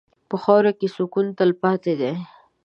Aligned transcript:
په 0.29 0.35
خاوره 0.43 0.71
کې 0.79 0.87
سکون 0.95 1.25
تلپاتې 1.37 1.93
دی. 2.01 2.13